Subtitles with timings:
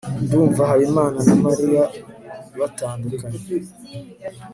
[0.23, 1.83] ndumva habimana na mariya
[2.59, 3.39] batandukanye